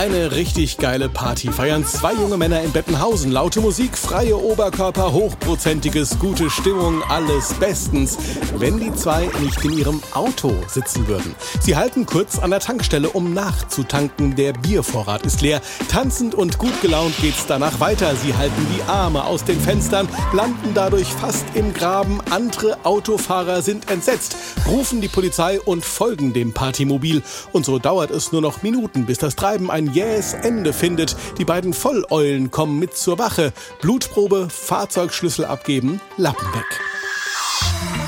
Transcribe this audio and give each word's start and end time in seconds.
Eine 0.00 0.32
richtig 0.32 0.78
geile 0.78 1.10
Party 1.10 1.52
feiern 1.52 1.84
zwei 1.84 2.14
junge 2.14 2.38
Männer 2.38 2.62
in 2.62 2.72
Bettenhausen. 2.72 3.30
Laute 3.30 3.60
Musik, 3.60 3.98
freie 3.98 4.34
Oberkörper, 4.34 5.12
hochprozentiges, 5.12 6.18
gute 6.18 6.48
Stimmung, 6.48 7.02
alles 7.02 7.52
bestens. 7.60 8.16
Wenn 8.56 8.80
die 8.80 8.94
zwei 8.94 9.28
nicht 9.42 9.62
in 9.62 9.76
ihrem 9.76 10.00
Auto 10.14 10.54
sitzen 10.68 11.06
würden. 11.06 11.34
Sie 11.60 11.76
halten 11.76 12.06
kurz 12.06 12.38
an 12.38 12.48
der 12.48 12.60
Tankstelle, 12.60 13.10
um 13.10 13.34
nachzutanken. 13.34 14.36
Der 14.36 14.54
Biervorrat 14.54 15.26
ist 15.26 15.42
leer. 15.42 15.60
Tanzend 15.90 16.34
und 16.34 16.56
gut 16.56 16.80
gelaunt 16.80 17.14
geht's 17.20 17.44
danach 17.46 17.78
weiter. 17.78 18.16
Sie 18.16 18.34
halten 18.34 18.66
die 18.74 18.82
Arme 18.84 19.24
aus 19.24 19.44
den 19.44 19.60
Fenstern, 19.60 20.08
landen 20.32 20.72
dadurch 20.72 21.08
fast 21.08 21.44
im 21.52 21.74
Graben. 21.74 22.22
Andere 22.30 22.86
Autofahrer 22.86 23.60
sind 23.60 23.90
entsetzt, 23.90 24.34
rufen 24.66 25.02
die 25.02 25.08
Polizei 25.08 25.60
und 25.60 25.84
folgen 25.84 26.32
dem 26.32 26.54
Partymobil. 26.54 27.22
Und 27.52 27.66
so 27.66 27.78
dauert 27.78 28.10
es 28.10 28.32
nur 28.32 28.40
noch 28.40 28.62
Minuten, 28.62 29.04
bis 29.04 29.18
das 29.18 29.36
Treiben 29.36 29.70
ein 29.70 29.89
jähes 29.92 30.34
Ende 30.34 30.72
findet. 30.72 31.16
Die 31.38 31.44
beiden 31.44 31.72
Volleulen 31.72 32.50
kommen 32.50 32.78
mit 32.78 32.96
zur 32.96 33.18
Wache. 33.18 33.52
Blutprobe, 33.80 34.48
Fahrzeugschlüssel 34.50 35.44
abgeben, 35.44 36.00
Lappen 36.16 36.46
weg. 36.54 37.99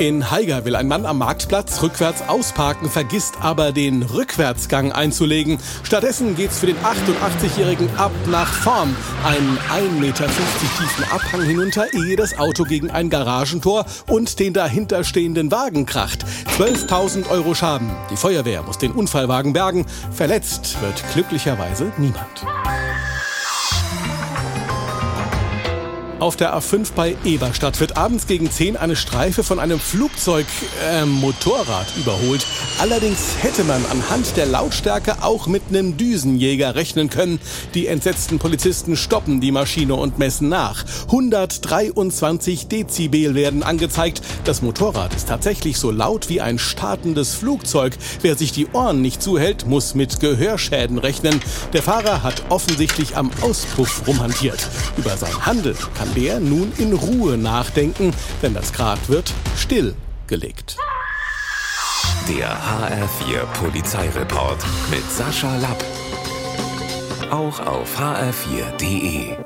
In 0.00 0.30
Haiger 0.30 0.64
will 0.64 0.76
ein 0.76 0.88
Mann 0.88 1.04
am 1.04 1.18
Marktplatz 1.18 1.82
rückwärts 1.82 2.22
ausparken, 2.26 2.88
vergisst 2.88 3.34
aber 3.42 3.70
den 3.70 4.02
Rückwärtsgang 4.02 4.92
einzulegen. 4.92 5.58
Stattdessen 5.82 6.36
geht's 6.36 6.58
für 6.58 6.64
den 6.64 6.78
88-Jährigen 6.78 7.86
ab 7.98 8.10
nach 8.30 8.50
vorn. 8.50 8.96
Einen 9.26 9.58
1,50 9.58 10.00
Meter 10.00 10.26
tiefen 10.26 11.04
Abhang 11.12 11.42
hinunter, 11.42 11.92
ehe 11.92 12.16
das 12.16 12.38
Auto 12.38 12.64
gegen 12.64 12.90
ein 12.90 13.10
Garagentor 13.10 13.84
und 14.08 14.38
den 14.38 14.54
dahinterstehenden 14.54 15.50
Wagen 15.50 15.84
kracht. 15.84 16.24
12.000 16.56 17.28
Euro 17.28 17.54
Schaden. 17.54 17.90
Die 18.10 18.16
Feuerwehr 18.16 18.62
muss 18.62 18.78
den 18.78 18.92
Unfallwagen 18.92 19.52
bergen. 19.52 19.84
Verletzt 20.12 20.80
wird 20.80 21.04
glücklicherweise 21.12 21.92
niemand. 21.98 22.46
Auf 26.20 26.36
der 26.36 26.54
A5 26.54 26.92
bei 26.94 27.16
Eberstadt 27.24 27.80
wird 27.80 27.96
abends 27.96 28.26
gegen 28.26 28.50
10 28.50 28.76
eine 28.76 28.94
Streife 28.94 29.42
von 29.42 29.58
einem 29.58 29.80
Flugzeug, 29.80 30.44
äh, 30.86 31.06
Motorrad 31.06 31.86
überholt. 31.96 32.46
Allerdings 32.78 33.36
hätte 33.40 33.64
man 33.64 33.82
anhand 33.86 34.36
der 34.36 34.44
Lautstärke 34.44 35.22
auch 35.22 35.46
mit 35.46 35.62
einem 35.70 35.96
Düsenjäger 35.96 36.74
rechnen 36.74 37.08
können. 37.08 37.40
Die 37.72 37.86
entsetzten 37.86 38.38
Polizisten 38.38 38.98
stoppen 38.98 39.40
die 39.40 39.50
Maschine 39.50 39.94
und 39.94 40.18
messen 40.18 40.50
nach. 40.50 40.84
123 41.06 42.68
Dezibel 42.68 43.34
werden 43.34 43.62
angezeigt. 43.62 44.20
Das 44.44 44.60
Motorrad 44.60 45.14
ist 45.14 45.28
tatsächlich 45.28 45.78
so 45.78 45.90
laut 45.90 46.28
wie 46.28 46.42
ein 46.42 46.58
startendes 46.58 47.34
Flugzeug. 47.34 47.96
Wer 48.20 48.36
sich 48.36 48.52
die 48.52 48.66
Ohren 48.74 49.00
nicht 49.00 49.22
zuhält, 49.22 49.66
muss 49.66 49.94
mit 49.94 50.20
Gehörschäden 50.20 50.98
rechnen. 50.98 51.40
Der 51.72 51.82
Fahrer 51.82 52.22
hat 52.22 52.42
offensichtlich 52.50 53.16
am 53.16 53.30
Auspuff 53.40 54.02
rumhantiert. 54.06 54.68
Über 54.98 55.16
sein 55.16 55.46
Handeln 55.46 55.76
kann 55.94 56.09
der 56.14 56.40
nun 56.40 56.72
in 56.78 56.92
Ruhe 56.92 57.36
nachdenken, 57.36 58.12
denn 58.42 58.54
das 58.54 58.72
Grad 58.72 59.08
wird 59.08 59.32
stillgelegt. 59.56 60.76
Der 62.28 62.48
HR4 62.48 63.44
Polizeireport 63.54 64.64
mit 64.90 65.10
Sascha 65.10 65.56
Lapp. 65.56 65.84
Auch 67.30 67.60
auf 67.66 67.98
hr4.de. 67.98 69.36